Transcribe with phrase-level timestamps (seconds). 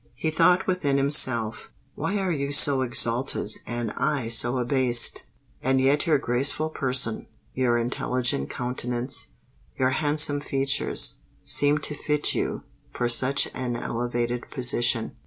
[0.15, 5.25] He thought within himself, "Why are you so exalted, and I so abased?
[5.61, 13.47] And yet your graceful person—your intelligent countenance—your handsome features, seem to fit you for such
[13.53, 15.17] an elevated position.